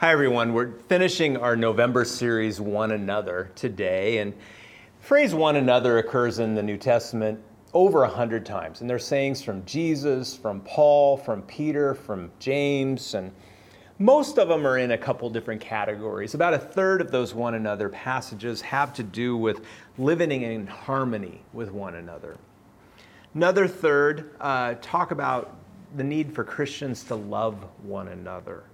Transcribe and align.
Hi, 0.00 0.12
everyone. 0.12 0.54
We're 0.54 0.72
finishing 0.88 1.36
our 1.36 1.54
November 1.54 2.06
series, 2.06 2.58
One 2.58 2.92
Another, 2.92 3.50
today. 3.54 4.16
And 4.16 4.32
the 4.32 5.06
phrase 5.06 5.34
one 5.34 5.56
another 5.56 5.98
occurs 5.98 6.38
in 6.38 6.54
the 6.54 6.62
New 6.62 6.78
Testament 6.78 7.38
over 7.74 8.04
a 8.04 8.08
hundred 8.08 8.46
times. 8.46 8.80
And 8.80 8.88
there's 8.88 9.04
sayings 9.04 9.42
from 9.42 9.62
Jesus, 9.66 10.34
from 10.34 10.62
Paul, 10.62 11.18
from 11.18 11.42
Peter, 11.42 11.94
from 11.94 12.30
James, 12.38 13.12
and 13.12 13.30
most 13.98 14.38
of 14.38 14.48
them 14.48 14.66
are 14.66 14.78
in 14.78 14.92
a 14.92 14.96
couple 14.96 15.28
different 15.28 15.60
categories. 15.60 16.32
About 16.32 16.54
a 16.54 16.58
third 16.58 17.02
of 17.02 17.10
those 17.10 17.34
one 17.34 17.52
another 17.52 17.90
passages 17.90 18.62
have 18.62 18.94
to 18.94 19.02
do 19.02 19.36
with 19.36 19.66
living 19.98 20.30
in 20.30 20.66
harmony 20.66 21.42
with 21.52 21.72
one 21.72 21.96
another. 21.96 22.38
Another 23.34 23.68
third 23.68 24.30
uh, 24.40 24.76
talk 24.80 25.10
about 25.10 25.56
the 25.94 26.04
need 26.04 26.34
for 26.34 26.42
Christians 26.42 27.04
to 27.04 27.16
love 27.16 27.66
one 27.82 28.08
another. 28.08 28.64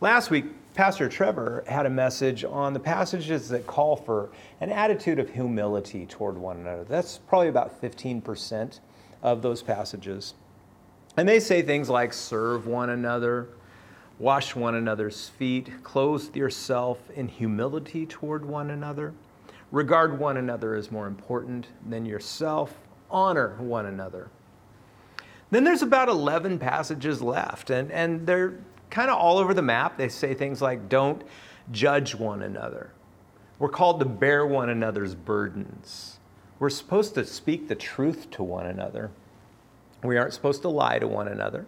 Last 0.00 0.30
week, 0.30 0.44
Pastor 0.74 1.08
Trevor 1.08 1.64
had 1.66 1.84
a 1.84 1.90
message 1.90 2.44
on 2.44 2.72
the 2.72 2.78
passages 2.78 3.48
that 3.48 3.66
call 3.66 3.96
for 3.96 4.30
an 4.60 4.70
attitude 4.70 5.18
of 5.18 5.28
humility 5.28 6.06
toward 6.06 6.38
one 6.38 6.58
another. 6.58 6.84
That's 6.84 7.18
probably 7.18 7.48
about 7.48 7.82
15% 7.82 8.78
of 9.24 9.42
those 9.42 9.60
passages. 9.60 10.34
And 11.16 11.28
they 11.28 11.40
say 11.40 11.62
things 11.62 11.90
like 11.90 12.12
serve 12.12 12.68
one 12.68 12.90
another, 12.90 13.48
wash 14.20 14.54
one 14.54 14.76
another's 14.76 15.30
feet, 15.30 15.82
clothe 15.82 16.36
yourself 16.36 17.10
in 17.10 17.26
humility 17.26 18.06
toward 18.06 18.44
one 18.44 18.70
another, 18.70 19.14
regard 19.72 20.16
one 20.16 20.36
another 20.36 20.76
as 20.76 20.92
more 20.92 21.08
important 21.08 21.66
than 21.84 22.06
yourself, 22.06 22.72
honor 23.10 23.56
one 23.58 23.86
another. 23.86 24.30
Then 25.50 25.64
there's 25.64 25.82
about 25.82 26.08
11 26.08 26.60
passages 26.60 27.20
left, 27.20 27.70
and, 27.70 27.90
and 27.90 28.24
they're 28.28 28.58
kind 28.90 29.10
of 29.10 29.18
all 29.18 29.38
over 29.38 29.54
the 29.54 29.62
map. 29.62 29.96
They 29.96 30.08
say 30.08 30.34
things 30.34 30.62
like, 30.62 30.88
don't 30.88 31.22
judge 31.70 32.14
one 32.14 32.42
another. 32.42 32.92
We're 33.58 33.68
called 33.68 34.00
to 34.00 34.06
bear 34.06 34.46
one 34.46 34.68
another's 34.68 35.14
burdens. 35.14 36.18
We're 36.58 36.70
supposed 36.70 37.14
to 37.14 37.24
speak 37.24 37.68
the 37.68 37.74
truth 37.74 38.30
to 38.32 38.42
one 38.42 38.66
another. 38.66 39.10
We 40.02 40.16
aren't 40.16 40.32
supposed 40.32 40.62
to 40.62 40.68
lie 40.68 40.98
to 40.98 41.08
one 41.08 41.28
another. 41.28 41.66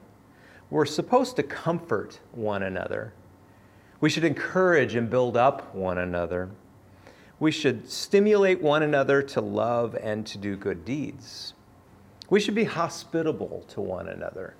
We're 0.70 0.86
supposed 0.86 1.36
to 1.36 1.42
comfort 1.42 2.20
one 2.32 2.62
another. 2.62 3.12
We 4.00 4.08
should 4.08 4.24
encourage 4.24 4.94
and 4.94 5.10
build 5.10 5.36
up 5.36 5.74
one 5.74 5.98
another. 5.98 6.50
We 7.40 7.50
should 7.50 7.90
stimulate 7.90 8.60
one 8.60 8.82
another 8.82 9.22
to 9.22 9.40
love 9.40 9.96
and 10.00 10.26
to 10.26 10.38
do 10.38 10.56
good 10.56 10.84
deeds. 10.84 11.54
We 12.28 12.38
should 12.38 12.54
be 12.54 12.64
hospitable 12.64 13.64
to 13.68 13.80
one 13.80 14.08
another. 14.08 14.54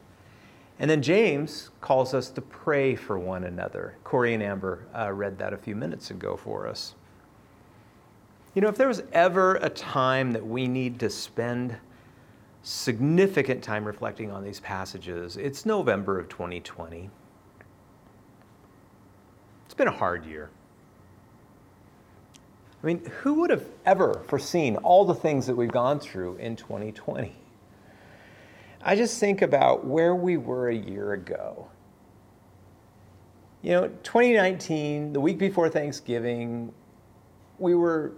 And 0.80 0.90
then 0.90 1.02
James 1.02 1.68
calls 1.82 2.14
us 2.14 2.30
to 2.30 2.40
pray 2.40 2.96
for 2.96 3.18
one 3.18 3.44
another. 3.44 3.96
Corey 4.02 4.32
and 4.32 4.42
Amber 4.42 4.86
uh, 4.98 5.12
read 5.12 5.36
that 5.38 5.52
a 5.52 5.58
few 5.58 5.76
minutes 5.76 6.10
ago 6.10 6.38
for 6.38 6.66
us. 6.66 6.94
You 8.54 8.62
know, 8.62 8.68
if 8.68 8.76
there 8.76 8.88
was 8.88 9.02
ever 9.12 9.56
a 9.56 9.68
time 9.68 10.32
that 10.32 10.44
we 10.44 10.66
need 10.66 10.98
to 11.00 11.10
spend 11.10 11.76
significant 12.62 13.62
time 13.62 13.84
reflecting 13.84 14.30
on 14.30 14.42
these 14.42 14.58
passages, 14.58 15.36
it's 15.36 15.66
November 15.66 16.18
of 16.18 16.30
2020. 16.30 17.10
It's 19.66 19.74
been 19.74 19.86
a 19.86 19.92
hard 19.92 20.24
year. 20.24 20.48
I 22.82 22.86
mean, 22.86 23.04
who 23.20 23.34
would 23.34 23.50
have 23.50 23.66
ever 23.84 24.22
foreseen 24.28 24.76
all 24.76 25.04
the 25.04 25.14
things 25.14 25.46
that 25.46 25.54
we've 25.54 25.70
gone 25.70 26.00
through 26.00 26.36
in 26.36 26.56
2020? 26.56 27.34
I 28.82 28.96
just 28.96 29.20
think 29.20 29.42
about 29.42 29.84
where 29.84 30.14
we 30.14 30.36
were 30.36 30.68
a 30.68 30.74
year 30.74 31.12
ago. 31.12 31.68
You 33.62 33.72
know, 33.72 33.88
2019, 34.02 35.12
the 35.12 35.20
week 35.20 35.38
before 35.38 35.68
Thanksgiving, 35.68 36.72
we 37.58 37.74
were 37.74 38.12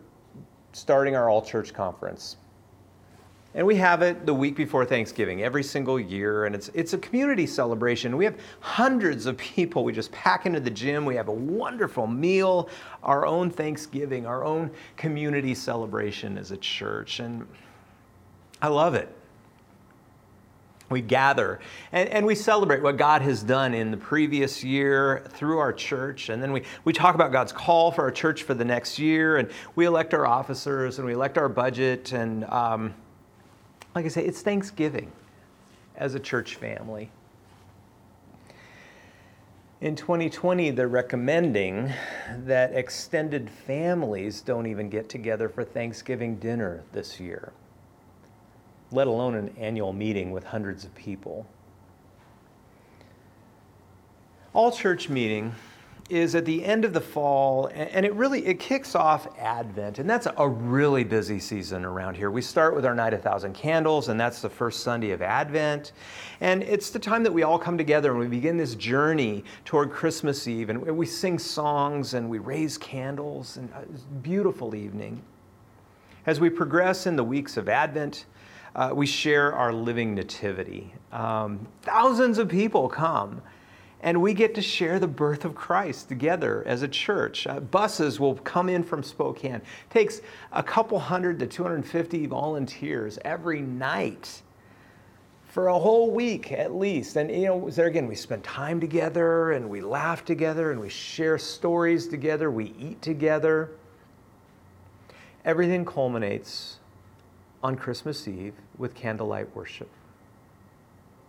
starting 0.73 1.17
our 1.17 1.29
all 1.29 1.43
church 1.43 1.75
conference. 1.75 2.37
And 3.55 3.67
we 3.67 3.75
have 3.77 4.01
it 4.03 4.25
the 4.25 4.33
week 4.33 4.57
before 4.57 4.87
Thanksgiving 4.87 5.43
every 5.43 5.65
single 5.65 6.01
year, 6.01 6.47
and 6.47 6.55
it's, 6.55 6.71
it's 6.73 6.95
a 6.95 6.99
community 6.99 7.47
celebration. 7.47 8.17
We 8.17 8.25
have 8.25 8.39
hundreds 8.61 9.27
of 9.27 9.37
people. 9.37 9.85
We 9.85 9.93
just 9.93 10.11
pack 10.13 10.47
into 10.47 10.61
the 10.61 10.71
gym. 10.71 11.05
We 11.05 11.17
have 11.17 11.29
a 11.29 11.33
wonderful 11.33 12.07
meal, 12.07 12.71
our 13.03 13.27
own 13.27 13.51
Thanksgiving, 13.51 14.27
our 14.27 14.45
own 14.45 14.71
community 14.97 15.55
celebration 15.55 16.39
as 16.39 16.51
a 16.51 16.57
church. 16.57 17.19
And 17.21 17.47
I 18.63 18.69
love 18.69 18.95
it 18.95 19.15
we 20.93 21.01
gather 21.01 21.61
and, 21.91 22.09
and 22.11 22.27
we 22.27 22.35
celebrate 22.35 22.83
what 22.83 22.97
God 22.97 23.23
has 23.23 23.43
done 23.43 23.75
in 23.75 23.91
the 23.91 23.97
previous 23.97 24.63
year 24.63 25.25
through 25.31 25.59
our 25.59 25.73
church. 25.73 26.29
And 26.29 26.43
then 26.43 26.53
we, 26.53 26.63
we 26.85 26.93
talk 26.93 27.15
about 27.15 27.33
God's 27.33 27.53
call 27.53 27.91
for 27.91 28.03
our 28.03 28.11
church 28.11 28.43
for 28.43 28.55
the 28.55 28.65
next 28.65 28.99
year. 28.99 29.39
And 29.39 29.51
we 29.75 29.87
elect 29.87 30.15
our 30.15 30.27
officers 30.27 30.99
and 30.99 31.07
we 31.07 31.15
elect 31.15 31.39
our 31.39 31.49
budget. 31.49 32.13
And 32.13 32.45
um, 32.45 32.95
like 33.95 34.05
I 34.05 34.09
say, 34.09 34.25
it's 34.25 34.43
Thanksgiving 34.43 35.11
as 35.97 36.15
a 36.15 36.21
church 36.21 36.57
family. 36.57 37.11
In 39.81 39.97
2020, 39.97 40.71
they're 40.71 40.87
recommending 40.87 41.93
that 42.45 42.73
extended 42.73 43.51
families 43.51 44.41
don't 44.41 44.69
even 44.69 44.89
get 44.89 45.09
together 45.09 45.49
for 45.49 45.65
Thanksgiving 45.65 46.37
dinner 46.37 46.85
this 46.93 47.19
year 47.19 47.53
let 48.93 49.07
alone 49.07 49.35
an 49.35 49.55
annual 49.59 49.93
meeting 49.93 50.31
with 50.31 50.45
hundreds 50.45 50.85
of 50.85 50.95
people. 50.95 51.47
All 54.55 54.71
church 54.71 55.09
meeting 55.09 55.55
is 56.11 56.35
at 56.35 56.45
the 56.45 56.65
end 56.65 56.85
of 56.85 56.93
the 56.93 57.01
fall 57.01 57.71
and 57.73 58.05
it 58.05 58.13
really 58.15 58.45
it 58.45 58.59
kicks 58.59 58.95
off 58.95 59.27
advent 59.39 59.99
and 59.99 60.09
that's 60.09 60.27
a 60.37 60.49
really 60.49 61.05
busy 61.05 61.39
season 61.39 61.85
around 61.85 62.15
here 62.15 62.31
we 62.31 62.43
start 62.43 62.75
with 62.75 62.85
our 62.85 62.95
night 62.95 63.15
of 63.15 63.23
thousand 63.23 63.55
candles 63.55 64.09
and 64.09 64.21
that's 64.21 64.43
the 64.43 64.49
first 64.49 64.81
sunday 64.81 65.13
of 65.13 65.23
advent 65.23 65.93
and 66.41 66.63
it's 66.65 66.91
the 66.91 66.99
time 66.99 67.23
that 67.23 67.33
we 67.33 67.45
all 67.45 67.59
come 67.59 67.79
together 67.79 68.11
and 68.11 68.21
we 68.21 68.27
begin 68.27 68.57
this 68.57 68.75
journey 68.75 69.45
toward 69.65 69.91
christmas 69.91 70.47
eve 70.47 70.71
and 70.71 70.81
we 70.83 71.07
sing 71.07 71.39
songs 71.39 72.15
and 72.15 72.29
we 72.29 72.39
raise 72.39 72.77
candles 72.77 73.57
and 73.57 73.73
uh, 73.73 73.79
it's 73.95 74.03
a 74.03 74.15
beautiful 74.21 74.75
evening 74.75 75.23
as 76.27 76.41
we 76.41 76.51
progress 76.51 77.07
in 77.07 77.17
the 77.17 77.25
weeks 77.25 77.57
of 77.57 77.69
advent 77.69 78.27
uh, 78.75 78.91
we 78.95 79.07
share 79.07 79.53
our 79.55 79.73
living 79.73 80.15
nativity. 80.15 80.93
Um, 81.13 81.67
thousands 81.83 82.39
of 82.39 82.49
people 82.49 82.89
come, 82.89 83.43
and 84.01 84.21
we 84.21 84.35
get 84.35 84.55
to 84.55 84.63
share 84.63 84.99
the 84.99 85.07
birth 85.07 85.45
of 85.45 85.55
Christ 85.55 86.09
together 86.09 86.63
as 86.67 86.83
a 86.83 86.89
church. 86.89 87.47
Uh, 87.47 87.61
buses 87.61 88.19
will 88.19 88.35
come 88.37 88.69
in 88.69 88.83
from 88.83 89.03
Spokane. 89.03 89.57
It 89.57 89.65
takes 89.91 90.21
a 90.53 90.63
couple 90.63 90.99
hundred 90.99 91.39
to 91.41 91.47
250 91.47 92.27
volunteers 92.27 93.19
every 93.25 93.61
night 93.61 94.43
for 95.53 95.69
a 95.69 95.79
whole 95.79 96.11
week 96.11 96.51
at 96.51 96.75
least. 96.75 97.17
And 97.17 97.31
you 97.31 97.47
know, 97.47 97.71
there 97.71 97.87
again, 97.87 98.09
we 98.09 98.15
spend 98.15 98.43
time 98.43 98.81
together 98.81 99.53
and 99.53 99.69
we 99.69 99.83
laugh 99.83 100.25
together 100.25 100.73
and 100.73 100.81
we 100.81 100.89
share 100.89 101.37
stories 101.37 102.09
together, 102.09 102.51
we 102.51 102.73
eat 102.79 103.03
together. 103.03 103.71
Everything 105.45 105.85
culminates 105.85 106.79
on 107.63 107.77
Christmas 107.77 108.27
Eve 108.27 108.55
with 108.79 108.95
candlelight 108.95 109.55
worship. 109.55 109.89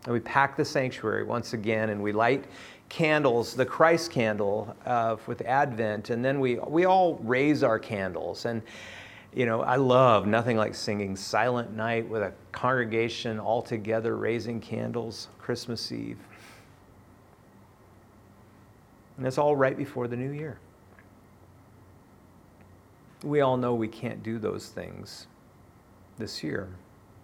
And 0.06 0.14
we 0.14 0.20
pack 0.20 0.58
the 0.58 0.66
sanctuary 0.66 1.24
once 1.24 1.54
again 1.54 1.90
and 1.90 2.02
we 2.02 2.12
light 2.12 2.46
candles, 2.90 3.56
the 3.56 3.66
Christ 3.66 4.12
candle 4.12 4.76
uh, 4.86 5.16
with 5.26 5.42
Advent, 5.42 6.10
and 6.10 6.24
then 6.24 6.40
we, 6.40 6.56
we 6.56 6.86
all 6.86 7.16
raise 7.24 7.64
our 7.64 7.80
candles. 7.80 8.46
And, 8.46 8.62
you 9.34 9.46
know, 9.46 9.62
I 9.62 9.78
love 9.78 10.28
nothing 10.28 10.58
like 10.58 10.76
singing 10.76 11.16
Silent 11.16 11.76
Night 11.76 12.08
with 12.08 12.22
a 12.22 12.34
congregation 12.52 13.40
all 13.40 13.62
together 13.62 14.18
raising 14.18 14.60
candles 14.60 15.30
Christmas 15.40 15.92
Eve. 15.92 16.20
And 19.18 19.26
it's 19.26 19.38
all 19.38 19.56
right 19.56 19.78
before 19.78 20.08
the 20.08 20.18
new 20.18 20.32
year. 20.32 20.60
We 23.24 23.42
all 23.42 23.56
know 23.56 23.74
we 23.74 23.88
can't 23.88 24.22
do 24.22 24.38
those 24.38 24.68
things 24.68 25.28
this 26.18 26.44
year, 26.44 26.70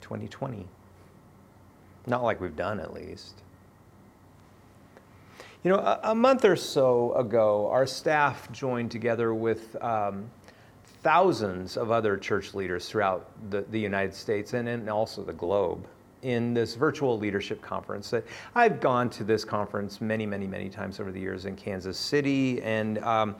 2020. 0.02 0.68
Not 2.08 2.24
like 2.24 2.42
we've 2.42 2.56
done, 2.56 2.80
at 2.80 2.94
least. 2.94 3.42
You 5.64 5.72
know, 5.72 5.78
a, 5.78 6.00
a 6.04 6.16
month 6.16 6.46
or 6.46 6.56
so 6.56 7.14
ago, 7.14 7.70
our 7.70 7.86
staff 7.86 8.52
joined 8.52 8.92
together 8.92 9.34
with 9.34 9.82
um, 9.84 10.30
thousands 11.04 11.78
of 11.78 11.92
other 11.92 12.18
church 12.18 12.54
leaders 12.54 12.88
throughout 12.88 13.30
the, 13.50 13.62
the 13.70 13.80
United 13.80 14.14
States 14.14 14.54
and, 14.54 14.68
and 14.68 14.90
also 14.90 15.24
the 15.24 15.34
globe 15.34 15.86
in 16.22 16.54
this 16.54 16.76
virtual 16.76 17.18
leadership 17.18 17.62
conference 17.62 18.10
that 18.10 18.26
I've 18.56 18.82
gone 18.82 19.10
to 19.12 19.24
this 19.24 19.46
conference 19.46 20.02
many, 20.02 20.26
many, 20.26 20.48
many 20.48 20.70
times 20.70 21.00
over 21.00 21.12
the 21.12 21.20
years 21.20 21.46
in 21.46 21.56
Kansas 21.56 21.98
City. 21.98 22.62
And 22.62 22.98
um, 23.00 23.36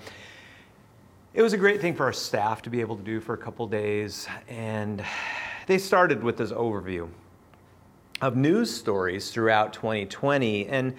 it 1.34 1.42
was 1.42 1.54
a 1.54 1.58
great 1.58 1.80
thing 1.80 1.96
for 1.96 2.06
our 2.06 2.14
staff 2.14 2.62
to 2.64 2.70
be 2.70 2.82
able 2.82 2.98
to 2.98 3.04
do 3.04 3.20
for 3.20 3.34
a 3.34 3.38
couple 3.38 3.68
days. 3.68 4.28
And 4.48 5.04
they 5.68 5.78
started 5.78 6.24
with 6.24 6.38
this 6.38 6.52
overview 6.52 7.08
of 8.22 8.36
news 8.36 8.76
stories 8.76 9.32
throughout 9.32 9.74
2020. 9.74 10.68
And 10.68 10.96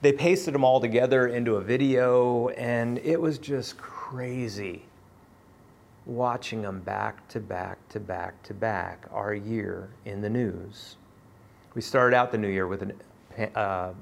They 0.00 0.12
pasted 0.12 0.54
them 0.54 0.64
all 0.64 0.80
together 0.80 1.26
into 1.26 1.56
a 1.56 1.60
video, 1.60 2.48
and 2.50 2.98
it 2.98 3.20
was 3.20 3.38
just 3.38 3.76
crazy 3.78 4.84
watching 6.06 6.62
them 6.62 6.80
back 6.80 7.26
to 7.28 7.40
back 7.40 7.78
to 7.88 7.98
back 7.98 8.40
to 8.44 8.54
back 8.54 9.06
our 9.12 9.34
year 9.34 9.88
in 10.04 10.20
the 10.20 10.30
news. 10.30 10.96
We 11.74 11.82
started 11.82 12.16
out 12.16 12.30
the 12.30 12.38
new 12.38 12.48
year 12.48 12.68
with 12.68 12.82
an, 12.82 12.92
uh, 13.56 13.92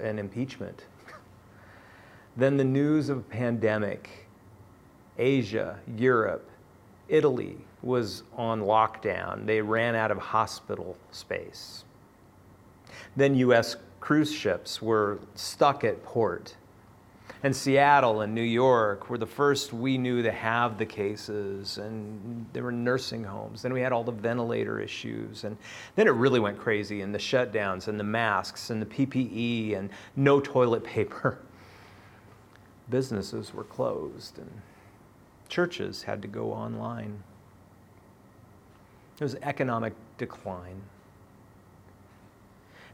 an 0.00 0.18
impeachment. 0.18 0.86
then 2.36 2.56
the 2.56 2.64
news 2.64 3.08
of 3.08 3.18
a 3.18 3.22
pandemic, 3.22 4.25
Asia, 5.18 5.78
Europe, 5.96 6.48
Italy 7.08 7.56
was 7.82 8.22
on 8.36 8.62
lockdown. 8.62 9.46
They 9.46 9.60
ran 9.60 9.94
out 9.94 10.10
of 10.10 10.18
hospital 10.18 10.96
space. 11.10 11.84
Then 13.14 13.34
U.S. 13.36 13.76
cruise 14.00 14.32
ships 14.32 14.82
were 14.82 15.18
stuck 15.34 15.84
at 15.84 16.02
port. 16.04 16.56
And 17.42 17.54
Seattle 17.54 18.22
and 18.22 18.34
New 18.34 18.42
York 18.42 19.08
were 19.10 19.18
the 19.18 19.26
first 19.26 19.72
we 19.72 19.98
knew 19.98 20.22
to 20.22 20.32
have 20.32 20.78
the 20.78 20.86
cases, 20.86 21.78
and 21.78 22.46
there 22.52 22.62
were 22.62 22.72
nursing 22.72 23.22
homes. 23.22 23.62
Then 23.62 23.72
we 23.72 23.80
had 23.80 23.92
all 23.92 24.02
the 24.02 24.12
ventilator 24.12 24.80
issues, 24.80 25.44
and 25.44 25.56
then 25.94 26.06
it 26.06 26.12
really 26.12 26.40
went 26.40 26.58
crazy, 26.58 27.02
and 27.02 27.14
the 27.14 27.18
shutdowns, 27.18 27.88
and 27.88 28.00
the 28.00 28.04
masks, 28.04 28.70
and 28.70 28.80
the 28.80 28.86
PPE, 28.86 29.76
and 29.76 29.90
no 30.16 30.40
toilet 30.40 30.82
paper. 30.82 31.38
Businesses 32.90 33.52
were 33.52 33.64
closed, 33.64 34.38
and 34.38 34.50
churches 35.48 36.02
had 36.02 36.22
to 36.22 36.28
go 36.28 36.52
online. 36.52 37.22
There 39.18 39.24
was 39.24 39.34
economic 39.36 39.94
decline. 40.18 40.80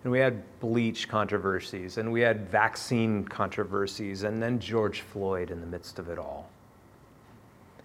And 0.04 0.10
we 0.10 0.18
had 0.18 0.42
bleach 0.58 1.08
controversies, 1.08 1.98
and 1.98 2.10
we 2.10 2.20
had 2.20 2.48
vaccine 2.48 3.24
controversies, 3.24 4.24
and 4.24 4.42
then 4.42 4.58
George 4.58 5.00
Floyd 5.00 5.50
in 5.50 5.60
the 5.60 5.66
midst 5.66 5.98
of 5.98 6.08
it 6.08 6.18
all. 6.18 6.50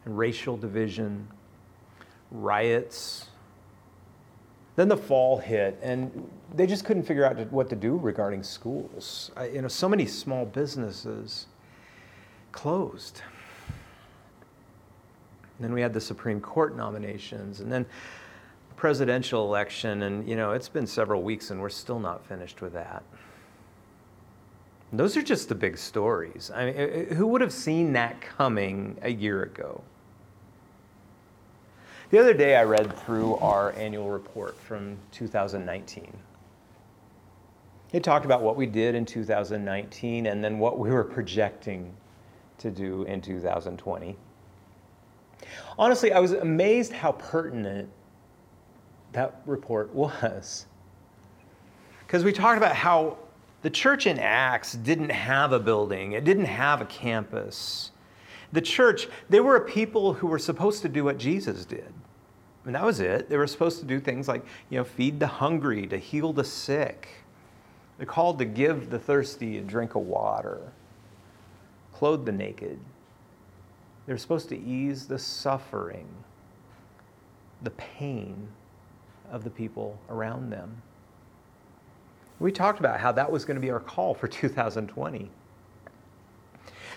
And 0.06 0.18
racial 0.18 0.58
division, 0.58 1.28
riots. 2.32 3.28
Then 4.76 4.88
the 4.88 4.98
fall 4.98 5.38
hit, 5.38 5.78
and 5.82 6.30
they 6.56 6.66
just 6.66 6.86
couldn't 6.86 7.04
figure 7.04 7.26
out 7.26 7.40
what 7.52 7.70
to 7.70 7.76
do 7.76 7.98
regarding 7.98 8.42
schools. 8.42 9.32
I, 9.36 9.48
you 9.50 9.62
know, 9.62 9.68
so 9.68 9.88
many 9.88 10.06
small 10.06 10.46
businesses 10.46 11.48
closed. 12.52 13.22
And 15.58 15.66
then 15.66 15.74
we 15.74 15.82
had 15.82 15.94
the 15.94 16.02
Supreme 16.02 16.40
Court 16.40 16.78
nominations, 16.78 17.62
and 17.62 17.72
then 17.72 17.86
presidential 18.76 19.44
election, 19.44 20.04
and 20.04 20.28
you 20.30 20.36
know, 20.36 20.52
it's 20.52 20.70
been 20.70 20.88
several 20.88 21.24
weeks 21.24 21.50
and 21.50 21.60
we're 21.60 21.70
still 21.70 22.00
not 22.00 22.26
finished 22.26 22.62
with 22.62 22.74
that. 22.74 23.04
those 24.94 25.18
are 25.18 25.22
just 25.22 25.50
the 25.50 25.56
big 25.56 25.78
stories. 25.78 26.50
I 26.56 26.66
mean, 26.66 26.76
eh, 26.78 27.06
eh, 27.10 27.14
who 27.16 27.28
would 27.28 27.42
have 27.42 27.52
seen 27.52 27.92
that 27.94 28.22
coming 28.22 28.98
a 29.02 29.12
year 29.12 29.44
ago? 29.44 29.84
The 32.10 32.20
other 32.20 32.34
day, 32.34 32.56
I 32.56 32.64
read 32.64 32.98
through 33.00 33.36
our 33.38 33.74
annual 33.74 34.10
report 34.10 34.56
from 34.56 34.98
2019. 35.12 36.14
It 37.92 38.02
talked 38.02 38.24
about 38.24 38.42
what 38.42 38.56
we 38.56 38.66
did 38.66 38.96
in 38.96 39.06
2019 39.06 40.28
and 40.28 40.42
then 40.42 40.58
what 40.58 40.80
we 40.80 40.90
were 40.90 41.04
projecting 41.04 41.94
to 42.60 42.72
do 42.72 43.04
in 43.04 43.20
2020. 43.22 44.16
Honestly, 45.78 46.12
I 46.12 46.20
was 46.20 46.34
amazed 46.34 46.92
how 46.92 47.14
pertinent 47.14 47.90
that 49.14 49.42
report 49.46 49.94
was. 49.94 50.66
Because 52.00 52.24
we 52.24 52.32
talked 52.32 52.58
about 52.58 52.76
how 52.76 53.18
the 53.62 53.70
church 53.70 54.08
in 54.08 54.20
Acts 54.20 54.74
didn't 54.74 55.10
have 55.10 55.52
a 55.52 55.60
building, 55.60 56.14
it 56.14 56.24
didn't 56.24 56.46
have 56.46 56.82
a 56.82 56.86
campus. 56.86 57.92
The 58.54 58.62
church, 58.62 59.08
they 59.30 59.40
were 59.40 59.58
a 59.58 59.66
people 59.66 60.14
who 60.14 60.28
were 60.28 60.40
supposed 60.40 60.82
to 60.84 60.90
do 60.90 61.04
what 61.04 61.18
Jesus 61.18 61.66
did. 61.66 61.94
And 62.66 62.76
that 62.76 62.84
was 62.84 63.00
it. 63.00 63.30
They 63.30 63.38
were 63.38 63.48
supposed 63.48 63.80
to 63.80 63.86
do 63.86 64.00
things 64.00 64.28
like, 64.28 64.46
you 64.70 64.78
know, 64.78 64.84
feed 64.84 65.20
the 65.20 65.28
hungry, 65.28 65.88
to 65.88 65.98
heal 65.98 66.34
the 66.34 66.44
sick. 66.44 67.08
They're 67.98 68.06
called 68.06 68.40
to 68.40 68.46
give 68.46 68.90
the 68.90 69.00
thirsty 69.00 69.58
a 69.58 69.62
drink 69.62 69.96
of 69.96 70.04
water, 70.04 70.72
clothe 71.94 72.26
the 72.26 72.32
naked. 72.32 72.80
They're 74.08 74.18
supposed 74.18 74.50
to 74.50 74.58
ease 74.58 75.06
the 75.06 75.20
suffering, 75.20 76.08
the 77.62 77.72
pain 77.72 78.48
of 79.30 79.44
the 79.44 79.50
people 79.50 80.00
around 80.10 80.50
them. 80.50 80.82
We 82.40 82.52
talked 82.52 82.80
about 82.80 83.00
how 83.00 83.12
that 83.12 83.32
was 83.32 83.46
going 83.46 83.56
to 83.56 83.62
be 83.62 83.70
our 83.70 83.82
call 83.82 84.14
for 84.14 84.28
2020. 84.30 85.30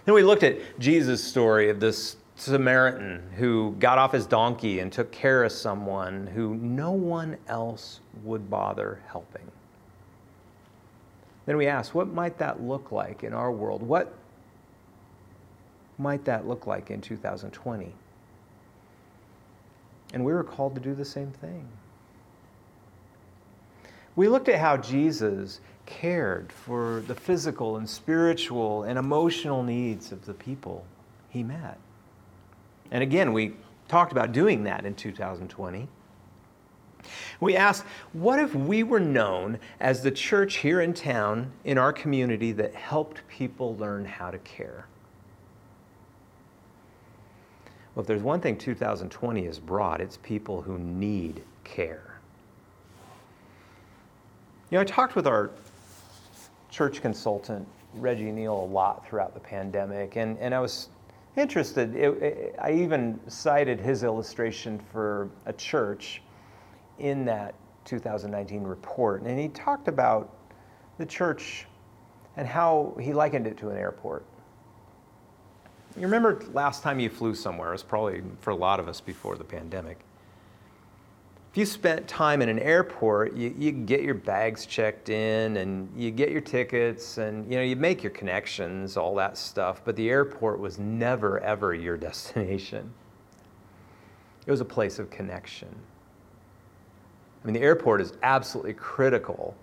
Then 0.05 0.15
we 0.15 0.23
looked 0.23 0.45
at 0.45 0.79
Jesus' 0.79 1.23
story 1.23 1.69
of 1.69 1.81
this 1.81 2.17
Samaritan 2.37 3.23
who 3.37 3.75
got 3.79 3.99
off 3.99 4.13
his 4.13 4.25
donkey 4.25 4.79
and 4.79 4.91
took 4.91 5.11
care 5.13 5.45
of 5.45 5.53
someone 5.53 6.27
who 6.29 6.55
no 6.55 6.93
one 6.93 7.37
else 7.49 8.01
would 8.23 8.49
bother 8.49 9.03
helping. 9.09 9.51
Then 11.45 11.57
we 11.57 11.67
asked, 11.67 11.95
what 11.95 12.09
might 12.09 12.39
that 12.39 12.63
look 12.63 12.93
like 12.93 13.25
in 13.25 13.35
our 13.35 13.51
world? 13.53 13.83
What 13.83 14.15
might 16.01 16.25
that 16.25 16.49
look 16.49 16.67
like 16.67 16.91
in 16.91 17.01
2020? 17.01 17.93
And 20.13 20.25
we 20.25 20.33
were 20.33 20.43
called 20.43 20.75
to 20.75 20.81
do 20.81 20.95
the 20.95 21.05
same 21.05 21.31
thing. 21.31 21.69
We 24.17 24.29
looked 24.29 24.49
at 24.49 24.59
how 24.59 24.77
Jesus 24.77 25.61
cared 25.87 26.53
for 26.53 27.03
the 27.07 27.15
physical 27.15 27.77
and 27.77 27.89
spiritual 27.89 28.83
and 28.85 28.99
emotional 28.99 29.63
needs 29.63 30.13
of 30.13 30.27
the 30.27 30.35
people 30.35 30.85
he 31.29 31.43
met. 31.43 31.79
And 32.91 33.03
again, 33.03 33.33
we 33.33 33.55
talked 33.89 34.13
about 34.13 34.33
doing 34.33 34.65
that 34.65 34.85
in 34.85 34.95
2020. 34.95 35.89
We 37.41 37.57
asked, 37.57 37.85
what 38.13 38.39
if 38.39 38.55
we 38.55 38.83
were 38.83 39.01
known 39.01 39.59
as 39.81 40.03
the 40.03 40.11
church 40.11 40.57
here 40.57 40.81
in 40.81 40.93
town, 40.93 41.53
in 41.65 41.79
our 41.79 41.93
community, 41.93 42.53
that 42.53 42.75
helped 42.75 43.27
people 43.29 43.77
learn 43.77 44.05
how 44.05 44.31
to 44.31 44.39
care? 44.39 44.87
Well, 48.01 48.05
if 48.05 48.09
there's 48.09 48.23
one 48.23 48.41
thing 48.41 48.57
2020 48.57 49.45
has 49.45 49.59
brought, 49.59 50.01
it's 50.01 50.17
people 50.23 50.63
who 50.63 50.79
need 50.79 51.43
care. 51.65 52.19
You 54.71 54.77
know, 54.77 54.81
I 54.81 54.85
talked 54.85 55.17
with 55.17 55.27
our 55.27 55.51
church 56.71 57.03
consultant, 57.03 57.69
Reggie 57.93 58.25
McNeal, 58.25 58.59
a 58.59 58.73
lot 58.73 59.07
throughout 59.07 59.35
the 59.35 59.41
pandemic, 59.41 60.17
and, 60.17 60.39
and 60.39 60.55
I 60.55 60.61
was 60.61 60.89
interested. 61.37 61.95
It, 61.95 62.23
it, 62.23 62.57
I 62.59 62.73
even 62.73 63.21
cited 63.29 63.79
his 63.79 64.03
illustration 64.03 64.81
for 64.91 65.29
a 65.45 65.53
church 65.53 66.23
in 67.01 67.27
that 67.27 67.55
2019 67.85 68.63
report, 68.63 69.21
and 69.25 69.39
he 69.39 69.49
talked 69.49 69.89
about 69.89 70.35
the 70.97 71.05
church 71.05 71.67
and 72.39 72.49
how 72.49 72.97
he 72.99 73.13
likened 73.13 73.47
it 73.47 73.59
to 73.59 73.69
an 73.69 73.77
airport. 73.77 74.25
You 76.01 76.07
remember 76.07 76.41
last 76.55 76.83
time 76.83 76.99
you 76.99 77.11
flew 77.11 77.35
somewhere? 77.35 77.69
It 77.69 77.73
was 77.73 77.83
probably 77.83 78.23
for 78.41 78.53
a 78.53 78.57
lot 78.57 78.81
of 78.81 78.89
us 78.89 79.03
before 79.03 79.37
the 79.37 79.45
pandemic. 79.45 79.99
If 81.53 81.59
you 81.59 81.67
spent 81.67 82.09
time 82.09 82.41
in 82.41 82.49
an 82.49 82.59
airport, 82.59 83.37
you, 83.37 83.55
you 83.59 83.71
get 83.71 84.01
your 84.01 84.15
bags 84.15 84.65
checked 84.65 85.11
in 85.11 85.59
and 85.59 85.93
you 85.95 86.11
get 86.11 86.31
your 86.31 86.41
tickets 86.41 87.19
and 87.19 87.45
you 87.51 87.59
know 87.59 87.63
you 87.63 87.77
make 87.77 88.03
your 88.03 88.13
connections, 88.13 88.97
all 88.97 89.15
that 89.17 89.37
stuff, 89.37 89.83
but 89.85 89.95
the 89.95 90.09
airport 90.09 90.59
was 90.59 90.79
never 90.79 91.39
ever 91.41 91.75
your 91.75 91.97
destination. 91.99 92.91
It 94.47 94.51
was 94.51 94.63
a 94.63 94.65
place 94.65 94.99
of 94.99 95.11
connection. 95.11 95.69
I 97.43 97.47
mean, 97.47 97.53
the 97.53 97.61
airport 97.61 98.01
is 98.01 98.15
absolutely 98.23 98.73
critical 98.73 99.55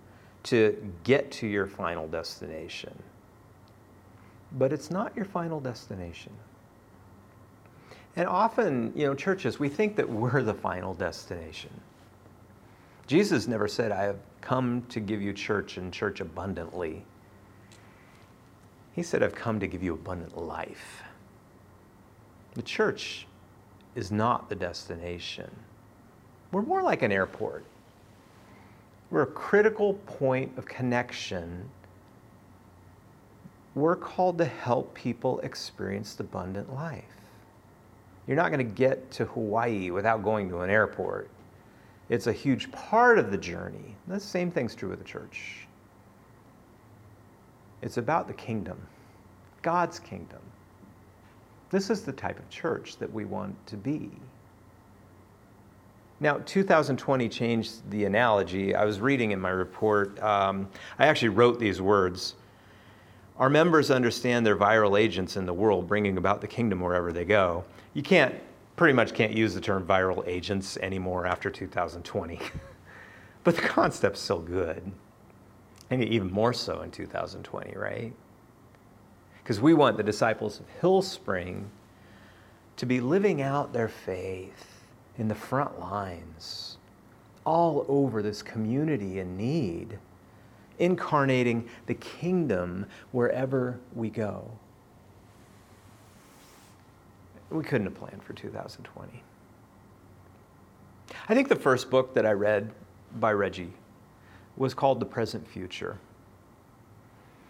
to 0.44 0.94
get 1.03 1.32
to 1.32 1.48
your 1.48 1.65
final 1.65 2.08
destination. 2.08 2.94
But 4.53 4.71
it's 4.71 4.89
not 4.89 5.15
your 5.15 5.25
final 5.25 5.59
destination. 5.59 6.33
And 8.15 8.27
often, 8.27 8.91
you 8.95 9.05
know, 9.05 9.13
churches, 9.13 9.59
we 9.59 9.69
think 9.69 9.95
that 9.95 10.09
we're 10.09 10.41
the 10.41 10.53
final 10.53 10.93
destination. 10.93 11.69
Jesus 13.05 13.47
never 13.47 13.67
said, 13.67 13.91
I 13.91 14.03
have 14.03 14.17
come 14.41 14.83
to 14.89 14.99
give 14.99 15.21
you 15.21 15.33
church 15.33 15.77
and 15.77 15.93
church 15.93 16.19
abundantly. 16.19 17.03
He 18.93 19.03
said, 19.03 19.21
I've 19.21 19.35
come 19.35 19.59
to 19.59 19.67
give 19.67 19.83
you 19.83 19.93
abundant 19.93 20.37
life. 20.37 21.03
The 22.55 22.63
church 22.63 23.27
is 23.93 24.11
not 24.11 24.49
the 24.49 24.55
destination. 24.55 25.51
We're 26.51 26.63
more 26.63 26.81
like 26.81 27.03
an 27.03 27.11
airport. 27.11 27.65
We're 29.11 29.21
a 29.21 29.27
critical 29.27 29.93
point 30.05 30.57
of 30.57 30.65
connection. 30.65 31.69
We're 33.77 33.96
called 33.96 34.39
to 34.39 34.46
help 34.46 34.96
people 34.96 35.39
experience 35.41 36.19
abundant 36.19 36.74
life. 36.74 37.03
You're 38.25 38.36
not 38.36 38.51
going 38.51 38.57
to 38.67 38.74
get 38.74 39.12
to 39.12 39.25
Hawaii 39.25 39.91
without 39.91 40.24
going 40.24 40.50
to 40.50 40.62
an 40.62 40.72
airport. 40.72 41.29
It's 42.10 42.25
a 42.25 42.34
huge 42.34 42.72
part 42.72 43.19
of 43.19 43.29
the 43.29 43.38
journey. 43.38 43.96
The 44.07 44.19
same 44.19 44.50
thing's 44.50 44.74
true 44.74 44.89
with 44.89 44.98
the 44.98 45.05
church. 45.05 45.67
It's 47.84 47.98
about 47.98 48.27
the 48.27 48.34
kingdom, 48.34 48.79
God's 49.62 50.00
kingdom. 50.00 50.41
This 51.69 51.91
is 51.91 52.01
the 52.01 52.13
type 52.13 52.39
of 52.39 52.50
church 52.50 52.98
that 52.98 53.13
we 53.13 53.25
want 53.25 53.55
to 53.67 53.77
be. 53.77 54.10
Now, 56.19 56.39
2020 56.39 57.29
changed 57.29 57.88
the 57.91 58.05
analogy. 58.05 58.74
I 58.74 58.86
was 58.86 59.00
reading 59.00 59.34
in 59.34 59.39
my 59.39 59.51
report, 59.51 60.19
um, 60.24 60.67
I 60.98 61.05
actually 61.05 61.29
wrote 61.29 61.60
these 61.60 61.79
words. 61.79 62.34
Our 63.39 63.50
members 63.50 63.91
understand 63.91 64.46
they're 64.46 64.58
viral 64.58 65.00
agents 65.00 65.38
in 65.38 65.46
the 65.46 65.53
world, 65.53 65.88
bringing 65.88 66.17
about 66.17 66.41
the 66.41 66.48
kingdom 66.48 66.79
wherever 66.79 67.13
they 67.13 67.25
go. 67.25 67.65
You 67.94 68.01
can't, 68.01 68.34
pretty 68.75 68.94
much 68.94 69.13
can't 69.13 69.34
use 69.34 69.53
the 69.53 69.62
term 69.62 69.86
viral 69.86 70.27
agents 70.27 70.77
anymore 70.77 71.27
after 71.27 71.51
2020. 71.51 72.39
but 73.44 73.56
the 73.56 73.62
concept's 73.62 74.22
still 74.22 74.41
good. 74.41 74.91
And 75.89 76.03
even 76.03 76.32
more 76.32 76.51
so 76.51 76.82
in 76.82 76.91
2020, 76.91 77.77
right? 77.77 78.12
Because 79.44 79.62
we 79.62 79.74
want 79.74 79.98
the 79.98 80.03
disciples 80.03 80.60
of 80.60 80.65
Hillspring 80.82 81.65
to 82.75 82.86
be 82.86 83.00
living 83.00 83.41
out 83.41 83.72
their 83.72 83.88
faith 83.88 84.82
in 85.17 85.27
the 85.27 85.36
front 85.36 85.79
lines, 85.79 86.77
all 87.46 87.86
over 87.88 88.22
this 88.22 88.41
community 88.41 89.20
in 89.20 89.38
need, 89.38 90.00
incarnating 90.79 91.67
the 91.86 91.93
kingdom 91.96 92.86
wherever 93.12 93.79
we 93.93 94.10
go. 94.10 94.50
We 97.50 97.63
couldn't 97.63 97.88
have 97.88 97.96
planned 97.96 98.24
for 98.24 98.34
2020. 98.34 99.24
I 101.29 101.34
think 101.34 101.48
the 101.48 101.55
first 101.55 101.89
book 101.89 102.13
that 102.13 102.25
I 102.25 102.31
read 102.31 102.72
by 103.19 103.31
Reggie 103.31 103.74
was 104.57 104.74
called 104.74 105.00
The 105.00 105.05
Present 105.05 105.48
Future. 105.48 105.98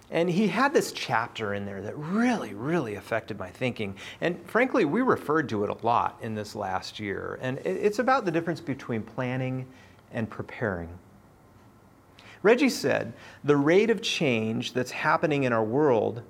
And 0.09 0.29
he 0.29 0.47
had 0.47 0.73
this 0.73 0.93
chapter 0.93 1.53
in 1.53 1.65
there 1.65 1.81
that 1.81 1.97
really, 1.97 2.53
really 2.53 2.95
affected 2.95 3.37
my 3.37 3.49
thinking. 3.49 3.95
And 4.21 4.41
frankly, 4.45 4.85
we 4.85 5.01
referred 5.01 5.49
to 5.49 5.63
it 5.65 5.69
a 5.69 5.85
lot 5.85 6.17
in 6.21 6.33
this 6.33 6.55
last 6.55 6.99
year. 6.99 7.37
And 7.41 7.57
it's 7.59 7.99
about 7.99 8.23
the 8.23 8.31
difference 8.31 8.61
between 8.61 9.01
planning 9.01 9.65
and 10.13 10.29
preparing. 10.29 10.89
Reggie 12.43 12.69
said 12.69 13.13
the 13.43 13.57
rate 13.57 13.89
of 13.89 14.01
change 14.01 14.73
that's 14.73 14.91
happening 14.91 15.43
in 15.43 15.53
our 15.53 15.63
world 15.63 16.21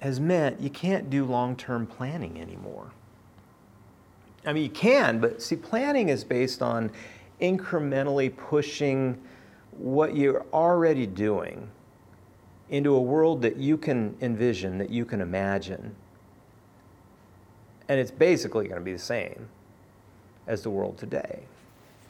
has 0.00 0.18
meant 0.18 0.60
you 0.60 0.70
can't 0.70 1.10
do 1.10 1.24
long 1.24 1.54
term 1.54 1.86
planning 1.86 2.40
anymore. 2.40 2.90
I 4.44 4.52
mean, 4.52 4.64
you 4.64 4.70
can, 4.70 5.20
but 5.20 5.40
see, 5.40 5.54
planning 5.54 6.08
is 6.08 6.24
based 6.24 6.62
on 6.62 6.90
incrementally 7.40 8.34
pushing 8.36 9.20
what 9.72 10.16
you're 10.16 10.44
already 10.52 11.06
doing 11.06 11.70
into 12.68 12.94
a 12.94 13.00
world 13.00 13.42
that 13.42 13.56
you 13.56 13.76
can 13.76 14.16
envision, 14.20 14.78
that 14.78 14.90
you 14.90 15.04
can 15.04 15.20
imagine. 15.20 15.94
And 17.88 18.00
it's 18.00 18.10
basically 18.10 18.66
going 18.66 18.80
to 18.80 18.84
be 18.84 18.92
the 18.92 18.98
same 18.98 19.48
as 20.46 20.62
the 20.62 20.70
world 20.70 20.98
today. 20.98 21.42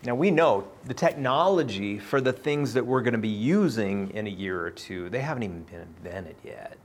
Now, 0.04 0.16
we 0.16 0.32
know 0.32 0.66
the 0.84 0.94
technology 0.94 1.98
for 1.98 2.20
the 2.20 2.32
things 2.32 2.74
that 2.74 2.84
we're 2.84 3.02
going 3.02 3.12
to 3.12 3.18
be 3.18 3.28
using 3.28 4.10
in 4.10 4.26
a 4.26 4.30
year 4.30 4.60
or 4.60 4.70
two, 4.70 5.08
they 5.08 5.20
haven't 5.20 5.44
even 5.44 5.62
been 5.62 5.82
invented 5.82 6.36
yet. 6.42 6.76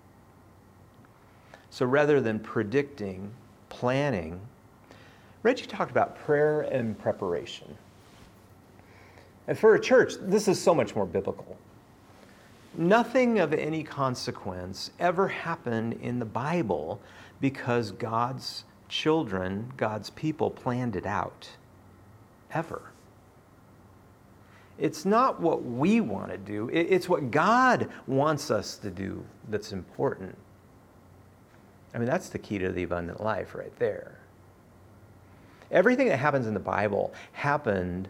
So 1.71 1.85
rather 1.85 2.21
than 2.21 2.39
predicting, 2.39 3.31
planning, 3.69 4.39
Reggie 5.41 5.65
talked 5.65 5.89
about 5.89 6.15
prayer 6.19 6.61
and 6.61 6.97
preparation. 6.97 7.75
And 9.47 9.57
for 9.57 9.75
a 9.75 9.79
church, 9.79 10.13
this 10.21 10.47
is 10.47 10.61
so 10.61 10.75
much 10.75 10.95
more 10.95 11.05
biblical. 11.05 11.57
Nothing 12.75 13.39
of 13.39 13.53
any 13.53 13.81
consequence 13.81 14.91
ever 14.99 15.27
happened 15.27 15.93
in 16.01 16.19
the 16.19 16.25
Bible 16.25 17.01
because 17.41 17.91
God's 17.91 18.65
children, 18.89 19.73
God's 19.77 20.11
people, 20.11 20.51
planned 20.51 20.95
it 20.95 21.05
out. 21.05 21.49
Ever. 22.51 22.91
It's 24.77 25.05
not 25.05 25.39
what 25.39 25.63
we 25.63 26.01
want 26.01 26.29
to 26.31 26.37
do, 26.37 26.69
it's 26.71 27.09
what 27.09 27.31
God 27.31 27.89
wants 28.05 28.51
us 28.51 28.77
to 28.77 28.91
do 28.91 29.23
that's 29.49 29.71
important. 29.71 30.37
I 31.93 31.97
mean, 31.97 32.07
that's 32.07 32.29
the 32.29 32.37
key 32.37 32.59
to 32.59 32.71
the 32.71 32.83
abundant 32.83 33.23
life 33.23 33.55
right 33.55 33.75
there. 33.79 34.19
Everything 35.71 36.07
that 36.09 36.17
happens 36.17 36.47
in 36.47 36.53
the 36.53 36.59
Bible 36.59 37.13
happened 37.31 38.07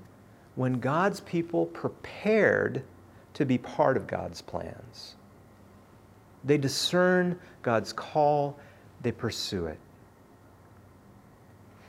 when 0.55 0.79
God's 0.79 1.21
people 1.21 1.67
prepared 1.67 2.83
to 3.33 3.45
be 3.45 3.57
part 3.57 3.95
of 3.95 4.07
God's 4.07 4.41
plans. 4.41 5.15
They 6.43 6.57
discern 6.57 7.39
God's 7.61 7.93
call, 7.93 8.57
they 9.01 9.11
pursue 9.11 9.67
it. 9.67 9.79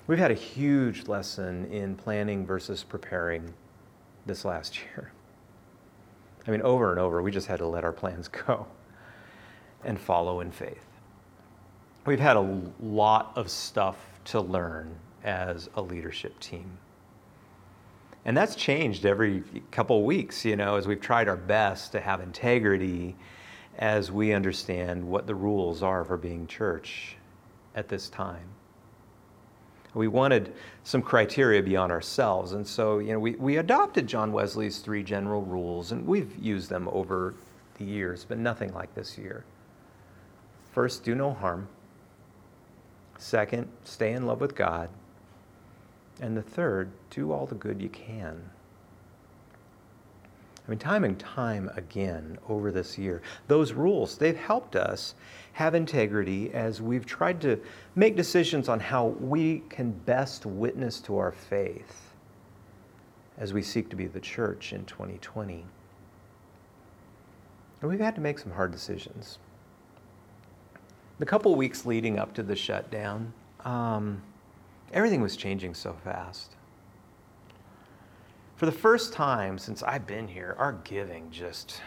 We've 0.07 0.19
had 0.19 0.31
a 0.31 0.35
huge 0.35 1.07
lesson 1.07 1.71
in 1.71 1.97
planning 1.97 2.47
versus 2.47 2.83
preparing 2.85 3.53
this 4.29 4.45
last 4.45 4.79
year. 4.79 5.11
I 6.47 6.51
mean, 6.53 6.63
over 6.63 6.91
and 6.91 7.01
over, 7.01 7.21
we 7.21 7.33
just 7.33 7.49
had 7.49 7.59
to 7.59 7.67
let 7.67 7.83
our 7.85 7.93
plans 7.93 8.29
go 8.47 8.67
and 9.85 9.99
follow 9.99 10.41
in 10.41 10.53
faith. 10.53 10.85
We've 12.07 12.21
had 12.21 12.37
a 12.37 12.63
lot 12.81 13.33
of 13.35 13.51
stuff 13.51 13.97
to 14.27 14.41
learn 14.41 14.95
as 15.25 15.69
a 15.75 15.83
leadership 15.83 16.39
team. 16.41 16.79
And 18.25 18.37
that's 18.37 18.55
changed 18.55 19.05
every 19.05 19.43
couple 19.71 20.05
weeks, 20.05 20.45
you 20.45 20.57
know, 20.57 20.77
as 20.77 20.87
we've 20.87 21.01
tried 21.01 21.29
our 21.29 21.37
best 21.37 21.93
to 21.93 22.01
have 22.01 22.21
integrity 22.21 23.17
as 23.79 24.11
we 24.11 24.33
understand 24.33 25.07
what 25.07 25.27
the 25.27 25.35
rules 25.35 25.83
are 25.83 26.05
for 26.05 26.17
being 26.17 26.47
church 26.47 27.17
at 27.75 27.89
this 27.89 28.09
time. 28.09 28.49
We 29.99 30.07
wanted 30.07 30.55
some 30.85 31.03
criteria 31.03 31.61
beyond 31.61 31.91
ourselves, 31.91 32.53
and 32.53 32.65
so 32.65 33.01
you 33.01 33.13
know, 33.13 33.19
we, 33.19 33.33
we 33.33 33.57
adopted 33.57 34.07
John 34.07 34.33
Wesley's 34.33 34.79
three 34.79 35.03
general 35.03 35.43
rules, 35.43 35.91
and 35.91 36.07
we've 36.07 36.33
used 36.41 36.71
them 36.71 36.89
over 36.93 37.35
the 37.79 37.85
years, 37.85 38.25
but 38.25 38.39
nothing 38.39 38.73
like 38.73 38.95
this 38.95 39.19
year. 39.19 39.45
First, 40.71 41.03
do 41.03 41.17
no 41.17 41.33
harm. 41.33 41.69
Second, 43.19 43.69
stay 43.83 44.13
in 44.13 44.25
love 44.25 44.41
with 44.41 44.55
God. 44.55 44.89
And 46.21 46.37
the 46.37 46.43
third, 46.43 46.91
do 47.11 47.33
all 47.33 47.47
the 47.47 47.57
good 47.57 47.83
you 47.83 47.89
can. 47.89 48.51
I 50.69 50.71
mean, 50.71 50.79
time 50.79 51.05
and 51.05 51.19
time 51.19 51.71
again 51.77 52.39
over 52.47 52.71
this 52.71 52.99
year, 52.99 53.23
those 53.47 53.73
rules, 53.73 54.19
they've 54.19 54.37
helped 54.37 54.77
us 54.77 55.15
have 55.55 55.75
integrity 55.75 56.53
as 56.53 56.83
we've 56.83 57.07
tried 57.07 57.41
to 57.41 57.59
make 57.95 58.17
decisions 58.17 58.69
on 58.69 58.79
how 58.79 59.07
we 59.07 59.63
can 59.71 59.93
best 59.93 60.45
witness 60.45 61.01
to 61.01 61.17
our 61.17 61.33
faith 61.33 62.13
as 63.39 63.55
we 63.55 63.63
seek 63.63 63.89
to 63.89 63.97
be 63.97 64.07
the 64.07 64.21
church 64.21 64.75
in 64.75 64.85
2020. 64.85 65.65
And 67.81 67.91
we've 67.91 67.99
had 67.99 68.15
to 68.17 68.21
make 68.21 68.39
some 68.39 68.53
hard 68.53 68.71
decisions. 68.71 69.39
The 71.19 71.27
couple 71.27 71.55
weeks 71.55 71.87
leading 71.87 72.19
up 72.19 72.35
to 72.35 72.43
the 72.43 72.57
shutdown, 72.57 73.33
um, 73.65 74.21
Everything 74.93 75.21
was 75.21 75.37
changing 75.37 75.75
so 75.75 75.97
fast. 76.05 76.53
For 78.59 78.67
the 78.67 78.73
first 78.73 79.13
time 79.13 79.57
since 79.57 79.85
I've 79.85 80.05
been 80.05 80.27
here, 80.27 80.57
our 80.59 80.73
giving 80.83 81.31
just 81.31 81.81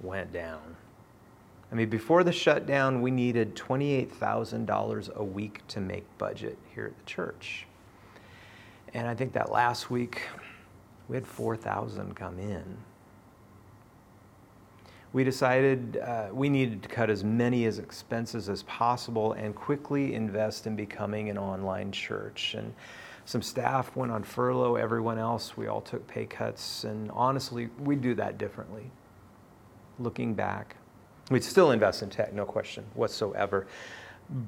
went 0.00 0.32
down. 0.32 0.76
I 1.72 1.74
mean, 1.74 1.90
before 1.90 2.22
the 2.22 2.30
shutdown, 2.30 3.02
we 3.02 3.10
needed 3.10 3.56
$28,000 3.56 5.14
a 5.16 5.24
week 5.24 5.66
to 5.66 5.80
make 5.80 6.04
budget 6.16 6.56
here 6.72 6.86
at 6.86 6.96
the 6.96 7.04
church. 7.06 7.66
And 8.94 9.08
I 9.08 9.16
think 9.16 9.32
that 9.32 9.50
last 9.50 9.90
week, 9.90 10.28
we 11.08 11.16
had 11.16 11.26
4,000 11.26 12.14
come 12.14 12.38
in 12.38 12.78
we 15.12 15.24
decided 15.24 15.96
uh, 15.96 16.28
we 16.32 16.48
needed 16.48 16.82
to 16.82 16.88
cut 16.88 17.10
as 17.10 17.24
many 17.24 17.64
as 17.64 17.78
expenses 17.78 18.48
as 18.48 18.62
possible 18.64 19.32
and 19.32 19.54
quickly 19.54 20.14
invest 20.14 20.66
in 20.66 20.76
becoming 20.76 21.30
an 21.30 21.36
online 21.36 21.90
church. 21.90 22.54
And 22.54 22.72
some 23.30 23.42
staff 23.42 23.94
went 23.94 24.10
on 24.10 24.24
furlough, 24.24 24.74
everyone 24.74 25.16
else, 25.16 25.56
we 25.56 25.68
all 25.68 25.80
took 25.80 26.04
pay 26.08 26.26
cuts. 26.26 26.82
And 26.82 27.12
honestly, 27.12 27.70
we 27.78 27.94
do 27.94 28.12
that 28.16 28.38
differently. 28.38 28.90
Looking 30.00 30.34
back, 30.34 30.74
we'd 31.30 31.44
still 31.44 31.70
invest 31.70 32.02
in 32.02 32.10
tech, 32.10 32.32
no 32.32 32.44
question 32.44 32.84
whatsoever. 32.94 33.68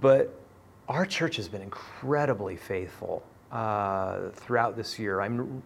But 0.00 0.34
our 0.88 1.06
church 1.06 1.36
has 1.36 1.46
been 1.46 1.62
incredibly 1.62 2.56
faithful 2.56 3.22
uh, 3.52 4.30
throughout 4.30 4.76
this 4.76 4.98
year. 4.98 5.20
I'm 5.20 5.62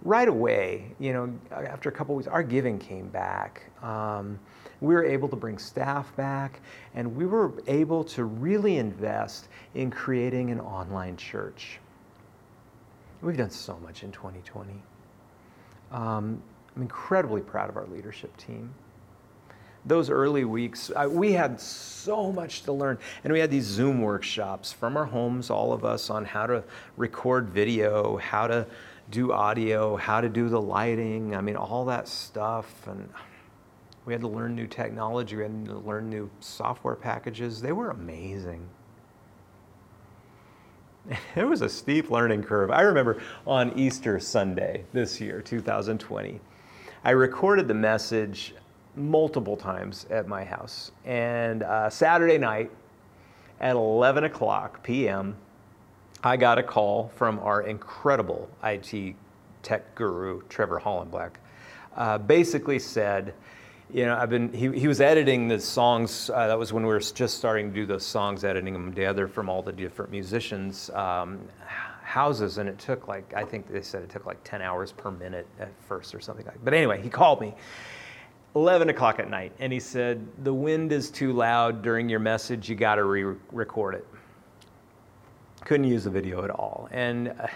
right 0.00 0.28
away, 0.28 0.90
you 0.98 1.12
know, 1.12 1.34
after 1.50 1.90
a 1.90 1.92
couple 1.92 2.14
weeks, 2.14 2.28
our 2.28 2.42
giving 2.42 2.78
came 2.78 3.08
back. 3.08 3.70
Um, 3.82 4.38
we 4.80 4.94
were 4.94 5.04
able 5.04 5.28
to 5.28 5.36
bring 5.36 5.58
staff 5.58 6.16
back, 6.16 6.60
and 6.94 7.14
we 7.14 7.26
were 7.26 7.52
able 7.66 8.04
to 8.04 8.24
really 8.24 8.78
invest 8.78 9.48
in 9.74 9.90
creating 9.90 10.50
an 10.50 10.60
online 10.60 11.18
church. 11.18 11.78
We've 13.24 13.38
done 13.38 13.50
so 13.50 13.78
much 13.78 14.02
in 14.02 14.12
2020. 14.12 14.72
Um, 15.90 16.42
I'm 16.76 16.82
incredibly 16.82 17.40
proud 17.40 17.70
of 17.70 17.76
our 17.78 17.86
leadership 17.86 18.36
team. 18.36 18.74
those 19.86 20.10
early 20.10 20.44
weeks, 20.44 20.90
I, 20.94 21.06
we 21.06 21.32
had 21.32 21.60
so 21.60 22.32
much 22.32 22.62
to 22.64 22.72
learn. 22.72 22.98
And 23.22 23.32
we 23.32 23.40
had 23.40 23.50
these 23.50 23.64
Zoom 23.64 24.02
workshops 24.02 24.72
from 24.72 24.96
our 24.96 25.04
homes, 25.06 25.48
all 25.48 25.72
of 25.72 25.84
us, 25.84 26.10
on 26.10 26.24
how 26.24 26.46
to 26.46 26.64
record 26.98 27.48
video, 27.48 28.18
how 28.18 28.46
to 28.46 28.66
do 29.10 29.32
audio, 29.32 29.96
how 29.96 30.20
to 30.20 30.28
do 30.28 30.48
the 30.50 30.60
lighting. 30.60 31.34
I 31.34 31.40
mean, 31.40 31.56
all 31.56 31.86
that 31.86 32.08
stuff. 32.08 32.86
And 32.86 33.08
we 34.04 34.12
had 34.12 34.20
to 34.20 34.28
learn 34.28 34.54
new 34.54 34.66
technology, 34.66 35.36
we 35.36 35.42
had 35.44 35.64
to 35.66 35.78
learn 35.78 36.10
new 36.10 36.30
software 36.40 36.96
packages. 36.96 37.62
They 37.62 37.72
were 37.72 37.90
amazing. 37.90 38.68
It 41.36 41.44
was 41.44 41.62
a 41.62 41.68
steep 41.68 42.10
learning 42.10 42.42
curve. 42.42 42.70
I 42.70 42.82
remember 42.82 43.20
on 43.46 43.76
Easter 43.78 44.18
Sunday 44.18 44.84
this 44.92 45.20
year, 45.20 45.40
2020, 45.40 46.40
I 47.04 47.10
recorded 47.10 47.68
the 47.68 47.74
message 47.74 48.54
multiple 48.96 49.56
times 49.56 50.06
at 50.10 50.28
my 50.28 50.44
house. 50.44 50.92
And 51.04 51.62
uh, 51.62 51.90
Saturday 51.90 52.38
night 52.38 52.70
at 53.60 53.76
11 53.76 54.24
o'clock 54.24 54.82
p.m., 54.82 55.36
I 56.22 56.36
got 56.36 56.58
a 56.58 56.62
call 56.62 57.10
from 57.16 57.38
our 57.40 57.62
incredible 57.62 58.48
IT 58.62 59.14
tech 59.62 59.94
guru, 59.94 60.40
Trevor 60.48 60.80
Hollenblack. 60.80 61.32
Uh, 61.96 62.18
basically 62.18 62.78
said, 62.78 63.34
you 63.94 64.04
know, 64.06 64.16
I've 64.16 64.28
been, 64.28 64.52
he, 64.52 64.72
he 64.72 64.88
was 64.88 65.00
editing 65.00 65.46
the 65.46 65.60
songs. 65.60 66.28
Uh, 66.28 66.48
that 66.48 66.58
was 66.58 66.72
when 66.72 66.82
we 66.82 66.88
were 66.88 66.98
just 66.98 67.38
starting 67.38 67.68
to 67.68 67.74
do 67.74 67.86
those 67.86 68.04
songs, 68.04 68.42
editing 68.42 68.72
them 68.72 68.92
together 68.92 69.28
from 69.28 69.48
all 69.48 69.62
the 69.62 69.72
different 69.72 70.10
musicians' 70.10 70.90
um, 70.90 71.38
houses. 72.02 72.58
And 72.58 72.68
it 72.68 72.76
took 72.80 73.06
like, 73.06 73.32
I 73.36 73.44
think 73.44 73.70
they 73.70 73.82
said 73.82 74.02
it 74.02 74.10
took 74.10 74.26
like 74.26 74.42
10 74.42 74.62
hours 74.62 74.90
per 74.90 75.12
minute 75.12 75.46
at 75.60 75.70
first 75.86 76.12
or 76.12 76.18
something 76.18 76.44
like 76.44 76.56
that. 76.56 76.64
But 76.64 76.74
anyway, 76.74 77.00
he 77.02 77.08
called 77.08 77.40
me 77.40 77.54
11 78.56 78.88
o'clock 78.88 79.20
at 79.20 79.30
night 79.30 79.52
and 79.60 79.72
he 79.72 79.78
said, 79.78 80.26
The 80.42 80.52
wind 80.52 80.90
is 80.90 81.08
too 81.08 81.32
loud 81.32 81.80
during 81.80 82.08
your 82.08 82.20
message. 82.20 82.68
You 82.68 82.74
got 82.74 82.96
to 82.96 83.04
re 83.04 83.36
record 83.52 83.94
it. 83.94 84.06
Couldn't 85.64 85.86
use 85.86 86.02
the 86.02 86.10
video 86.10 86.42
at 86.42 86.50
all. 86.50 86.88
And 86.90 87.28
uh, 87.28 87.46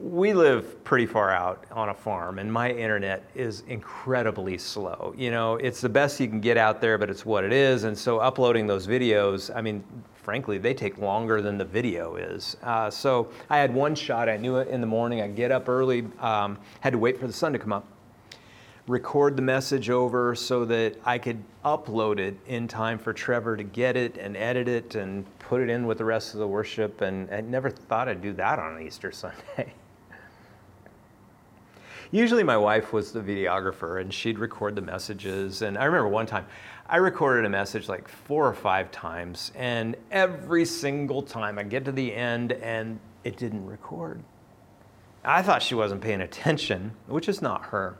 we 0.00 0.32
live 0.32 0.82
pretty 0.82 1.04
far 1.04 1.30
out 1.30 1.64
on 1.70 1.90
a 1.90 1.94
farm 1.94 2.38
and 2.38 2.50
my 2.50 2.70
internet 2.70 3.22
is 3.34 3.62
incredibly 3.68 4.56
slow. 4.56 5.14
You 5.16 5.30
know 5.30 5.56
it's 5.56 5.82
the 5.82 5.90
best 5.90 6.18
you 6.20 6.26
can 6.26 6.40
get 6.40 6.56
out 6.56 6.80
there 6.80 6.96
but 6.96 7.10
it's 7.10 7.26
what 7.26 7.44
it 7.44 7.52
is. 7.52 7.84
And 7.84 7.96
so 7.96 8.18
uploading 8.18 8.66
those 8.66 8.86
videos 8.86 9.54
i 9.54 9.60
mean 9.60 9.84
frankly 10.14 10.58
they 10.58 10.72
take 10.72 10.96
longer 10.98 11.42
than 11.42 11.58
the 11.58 11.64
video 11.64 12.16
is. 12.16 12.56
Uh, 12.62 12.90
so 12.90 13.30
i 13.50 13.58
had 13.58 13.74
one 13.74 13.94
shot. 13.94 14.28
I 14.28 14.38
knew 14.38 14.56
it 14.56 14.68
in 14.68 14.80
the 14.80 14.86
morning. 14.86 15.20
I 15.20 15.28
get 15.28 15.52
up 15.52 15.68
early 15.68 16.06
um, 16.20 16.58
had 16.80 16.94
to 16.94 16.98
wait 16.98 17.18
for 17.18 17.26
the 17.26 17.32
sun 17.32 17.52
to 17.52 17.58
come 17.58 17.72
up 17.72 17.86
record 18.86 19.36
the 19.36 19.42
message 19.42 19.90
over 19.90 20.34
so 20.34 20.64
that 20.64 20.96
i 21.04 21.16
could 21.18 21.40
upload 21.64 22.18
it 22.18 22.34
in 22.46 22.66
time 22.66 22.98
for 22.98 23.12
trevor 23.12 23.56
to 23.56 23.62
get 23.62 23.96
it 23.96 24.16
and 24.16 24.36
edit 24.36 24.66
it 24.66 24.94
and 24.94 25.26
put 25.38 25.60
it 25.60 25.68
in 25.68 25.86
with 25.86 25.98
the 25.98 26.04
rest 26.04 26.32
of 26.32 26.40
the 26.40 26.46
worship. 26.46 27.02
And 27.02 27.30
i 27.30 27.42
never 27.42 27.68
thought 27.68 28.08
i'd 28.08 28.22
do 28.22 28.32
that 28.32 28.58
on 28.58 28.80
easter 28.80 29.12
sunday 29.12 29.74
usually 32.10 32.42
my 32.42 32.56
wife 32.56 32.92
was 32.92 33.12
the 33.12 33.20
videographer 33.20 34.00
and 34.00 34.12
she'd 34.12 34.38
record 34.38 34.74
the 34.74 34.82
messages. 34.82 35.62
And 35.62 35.78
I 35.78 35.84
remember 35.84 36.08
one 36.08 36.26
time 36.26 36.46
I 36.88 36.96
recorded 36.96 37.44
a 37.44 37.48
message 37.48 37.88
like 37.88 38.08
four 38.08 38.46
or 38.46 38.52
five 38.52 38.90
times, 38.90 39.52
and 39.54 39.94
every 40.10 40.64
single 40.64 41.22
time 41.22 41.58
I 41.58 41.62
get 41.62 41.84
to 41.84 41.92
the 41.92 42.12
end 42.12 42.52
and 42.52 42.98
it 43.22 43.36
didn't 43.36 43.64
record. 43.64 44.22
I 45.24 45.42
thought 45.42 45.62
she 45.62 45.74
wasn't 45.74 46.00
paying 46.00 46.22
attention, 46.22 46.92
which 47.06 47.28
is 47.28 47.42
not 47.42 47.66
her. 47.66 47.98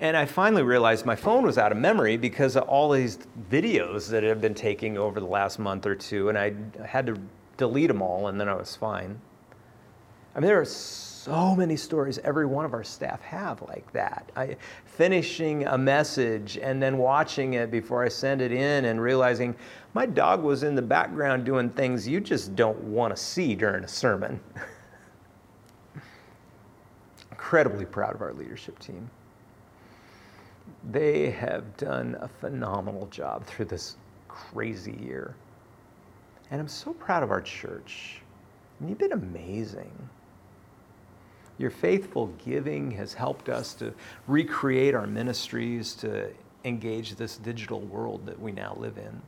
And 0.00 0.16
I 0.16 0.24
finally 0.24 0.62
realized 0.62 1.06
my 1.06 1.14
phone 1.14 1.44
was 1.44 1.56
out 1.58 1.70
of 1.70 1.78
memory 1.78 2.16
because 2.16 2.56
of 2.56 2.64
all 2.64 2.90
these 2.90 3.18
videos 3.50 4.08
that 4.08 4.24
I've 4.24 4.40
been 4.40 4.54
taking 4.54 4.98
over 4.98 5.20
the 5.20 5.26
last 5.26 5.58
month 5.58 5.86
or 5.86 5.94
two, 5.94 6.30
and 6.30 6.36
I 6.36 6.54
had 6.84 7.06
to 7.06 7.16
delete 7.56 7.88
them 7.88 8.02
all, 8.02 8.26
and 8.26 8.40
then 8.40 8.48
I 8.48 8.54
was 8.54 8.74
fine. 8.74 9.20
I 10.34 10.40
mean, 10.40 10.48
there 10.48 10.60
are 10.60 10.64
so 10.64 11.54
many 11.54 11.76
stories 11.76 12.18
every 12.18 12.44
one 12.44 12.64
of 12.64 12.74
our 12.74 12.84
staff 12.84 13.20
have 13.22 13.62
like 13.62 13.90
that. 13.92 14.30
I, 14.36 14.56
finishing 14.84 15.64
a 15.66 15.78
message 15.78 16.58
and 16.58 16.82
then 16.82 16.98
watching 16.98 17.54
it 17.54 17.70
before 17.70 18.04
I 18.04 18.08
send 18.08 18.42
it 18.42 18.52
in 18.52 18.84
and 18.86 19.00
realizing 19.00 19.54
my 19.94 20.06
dog 20.06 20.42
was 20.42 20.64
in 20.64 20.74
the 20.74 20.82
background 20.82 21.44
doing 21.44 21.70
things 21.70 22.06
you 22.06 22.20
just 22.20 22.54
don't 22.56 22.78
want 22.82 23.16
to 23.16 23.22
see 23.22 23.54
during 23.54 23.84
a 23.84 23.88
sermon. 23.88 24.40
Incredibly 27.30 27.84
proud 27.84 28.14
of 28.14 28.20
our 28.20 28.34
leadership 28.34 28.78
team. 28.80 29.08
They 30.90 31.30
have 31.30 31.76
done 31.76 32.16
a 32.20 32.28
phenomenal 32.28 33.06
job 33.06 33.46
through 33.46 33.66
this 33.66 33.96
crazy 34.28 34.98
year. 35.00 35.36
And 36.50 36.60
I'm 36.60 36.68
so 36.68 36.92
proud 36.92 37.22
of 37.22 37.30
our 37.30 37.40
church. 37.40 38.20
You've 38.86 38.98
been 38.98 39.12
amazing. 39.12 39.92
Your 41.58 41.70
faithful 41.70 42.28
giving 42.44 42.90
has 42.92 43.12
helped 43.14 43.48
us 43.48 43.74
to 43.74 43.94
recreate 44.26 44.94
our 44.94 45.06
ministries 45.06 45.94
to 45.96 46.30
engage 46.64 47.14
this 47.14 47.36
digital 47.36 47.80
world 47.80 48.24
that 48.26 48.40
we 48.40 48.52
now 48.52 48.76
live 48.78 48.98
in. 48.98 49.22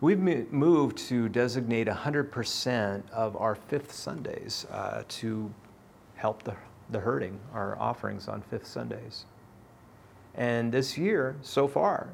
We've 0.00 0.18
moved 0.18 0.98
to 1.08 1.28
designate 1.28 1.86
100% 1.86 3.10
of 3.10 3.36
our 3.36 3.54
fifth 3.54 3.92
Sundays 3.92 4.66
uh, 4.70 5.04
to 5.06 5.52
help 6.16 6.42
the, 6.42 6.56
the 6.90 6.98
hurting, 6.98 7.38
our 7.52 7.78
offerings 7.78 8.26
on 8.26 8.42
fifth 8.42 8.66
Sundays. 8.66 9.26
And 10.34 10.72
this 10.72 10.98
year, 10.98 11.36
so 11.42 11.68
far, 11.68 12.08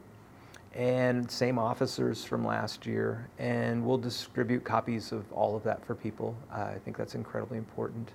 and 0.73 1.29
same 1.29 1.59
officers 1.59 2.23
from 2.23 2.45
last 2.45 2.85
year, 2.85 3.27
and 3.39 3.85
we'll 3.85 3.97
distribute 3.97 4.63
copies 4.63 5.11
of 5.11 5.29
all 5.33 5.55
of 5.55 5.63
that 5.63 5.85
for 5.85 5.93
people. 5.93 6.35
Uh, 6.51 6.69
I 6.75 6.77
think 6.85 6.95
that's 6.97 7.13
incredibly 7.15 7.57
important 7.57 8.11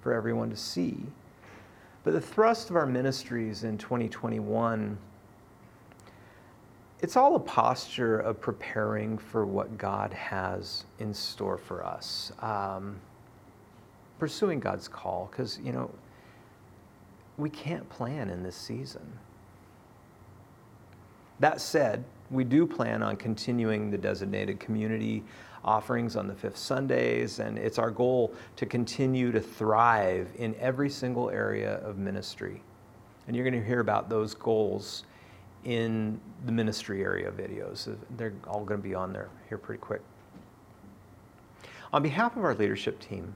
for 0.00 0.12
everyone 0.12 0.48
to 0.50 0.56
see. 0.56 0.96
But 2.04 2.12
the 2.12 2.20
thrust 2.20 2.70
of 2.70 2.76
our 2.76 2.86
ministries 2.86 3.64
in 3.64 3.76
2021 3.76 4.96
it's 7.00 7.16
all 7.16 7.36
a 7.36 7.40
posture 7.40 8.18
of 8.18 8.40
preparing 8.40 9.18
for 9.18 9.44
what 9.44 9.76
God 9.76 10.12
has 10.12 10.84
in 10.98 11.12
store 11.12 11.58
for 11.58 11.84
us. 11.84 12.32
Um, 12.40 12.96
pursuing 14.18 14.60
God's 14.60 14.88
call, 14.88 15.28
because, 15.30 15.60
you 15.62 15.72
know, 15.72 15.90
we 17.36 17.50
can't 17.50 17.86
plan 17.90 18.30
in 18.30 18.42
this 18.42 18.56
season. 18.56 19.06
That 21.38 21.60
said, 21.60 22.02
we 22.30 22.44
do 22.44 22.66
plan 22.66 23.02
on 23.02 23.16
continuing 23.16 23.90
the 23.90 23.98
designated 23.98 24.58
community 24.58 25.22
offerings 25.62 26.16
on 26.16 26.28
the 26.28 26.34
fifth 26.34 26.56
Sundays, 26.56 27.40
and 27.40 27.58
it's 27.58 27.78
our 27.78 27.90
goal 27.90 28.32
to 28.56 28.64
continue 28.64 29.32
to 29.32 29.40
thrive 29.40 30.28
in 30.36 30.54
every 30.58 30.88
single 30.88 31.28
area 31.28 31.74
of 31.78 31.98
ministry. 31.98 32.62
And 33.26 33.36
you're 33.36 33.44
going 33.44 33.60
to 33.60 33.66
hear 33.66 33.80
about 33.80 34.08
those 34.08 34.32
goals 34.32 35.04
in 35.66 36.20
the 36.46 36.52
ministry 36.52 37.02
area 37.02 37.30
videos. 37.32 37.94
They're 38.16 38.32
all 38.46 38.64
going 38.64 38.80
to 38.80 38.88
be 38.88 38.94
on 38.94 39.12
there 39.12 39.28
here 39.48 39.58
pretty 39.58 39.80
quick. 39.80 40.00
On 41.92 42.02
behalf 42.02 42.36
of 42.36 42.44
our 42.44 42.54
leadership 42.54 43.00
team, 43.00 43.34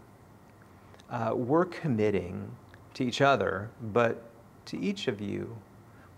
uh, 1.10 1.32
we're 1.34 1.64
committing 1.64 2.48
to 2.94 3.04
each 3.04 3.20
other, 3.20 3.68
but 3.92 4.22
to 4.66 4.78
each 4.78 5.08
of 5.08 5.20
you, 5.20 5.56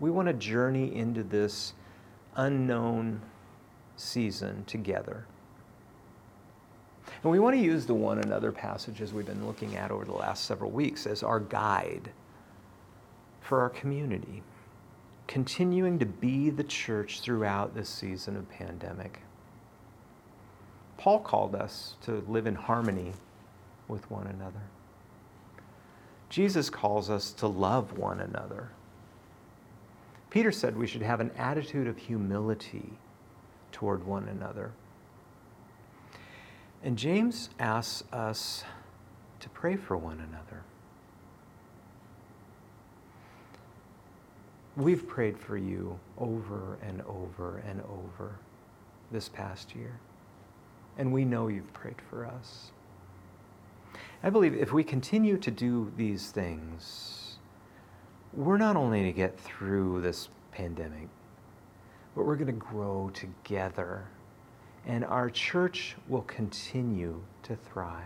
we 0.01 0.11
want 0.11 0.29
to 0.29 0.35
journey 0.35 0.95
into 0.95 1.23
this 1.23 1.73
unknown 2.37 3.23
season 3.97 4.65
together. 4.67 5.25
And 7.23 7.33
we 7.33 7.39
want 7.39 7.57
to 7.57 7.63
use 7.63 7.87
the 7.87 7.95
one 7.95 8.19
another 8.19 8.53
passages 8.53 9.15
we've 9.15 9.25
been 9.25 9.47
looking 9.47 9.77
at 9.77 9.91
over 9.91 10.05
the 10.05 10.13
last 10.13 10.45
several 10.45 10.71
weeks 10.71 11.07
as 11.07 11.23
our 11.23 11.41
guide 11.41 12.11
for 13.41 13.61
our 13.61 13.71
community, 13.71 14.43
continuing 15.27 15.99
to 15.99 16.07
be 16.07 16.51
the 16.51 16.65
church 16.65 17.21
throughout 17.21 17.75
this 17.75 17.89
season 17.89 18.37
of 18.37 18.49
pandemic. 18.51 19.21
Paul 20.99 21.21
called 21.21 21.55
us 21.55 21.97
to 22.03 22.25
live 22.29 22.47
in 22.47 22.55
harmony 22.55 23.13
with 23.89 24.09
one 24.11 24.27
another. 24.27 24.61
Jesus 26.29 26.71
calls 26.71 27.11
us 27.11 27.33
to 27.33 27.47
love 27.47 27.99
one 27.99 28.21
another. 28.21 28.71
Peter 30.31 30.51
said 30.51 30.77
we 30.77 30.87
should 30.87 31.03
have 31.03 31.21
an 31.21 31.31
attitude 31.37 31.87
of 31.87 31.99
humility 31.99 32.91
toward 33.71 34.07
one 34.07 34.29
another. 34.29 34.73
And 36.83 36.97
James 36.97 37.51
asks 37.59 38.03
us 38.13 38.65
to 39.41 39.49
pray 39.51 39.77
for 39.77 39.97
one 39.97 40.21
another. 40.21 40.63
We've 44.77 45.07
prayed 45.07 45.39
for 45.39 45.57
you 45.57 45.99
over 46.17 46.79
and 46.83 47.03
over 47.03 47.63
and 47.69 47.83
over 47.83 48.39
this 49.11 49.29
past 49.29 49.75
year, 49.75 49.99
and 50.97 51.13
we 51.13 51.27
know 51.27 51.49
you've 51.49 51.73
prayed 51.75 52.01
for 52.09 52.25
us. 52.25 52.73
I 54.23 54.31
believe 54.31 54.55
if 54.55 54.73
we 54.73 54.83
continue 54.83 55.37
to 55.37 55.51
do 55.51 55.93
these 55.97 56.31
things, 56.31 57.37
we're 58.33 58.57
not 58.57 58.77
only 58.77 59.01
going 59.01 59.13
to 59.13 59.17
get 59.17 59.39
through 59.39 60.01
this 60.01 60.31
pandemic, 60.53 61.09
but 62.15 62.25
we're 62.25 62.37
going 62.37 62.47
to 62.47 62.53
grow 62.53 63.11
together. 63.13 64.07
And 64.87 65.05
our 65.05 65.29
church 65.29 65.97
will 66.09 66.23
continue 66.23 67.23
to 67.43 67.57
thrive. 67.57 68.05